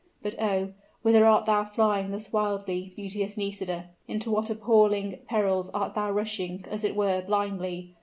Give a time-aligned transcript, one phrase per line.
[0.23, 0.69] But, oh!
[1.03, 3.89] whither art thou flying thus wildly, beauteous Nisida?
[4.07, 7.93] into what appalling perils art thou rushing, as it were, blindly?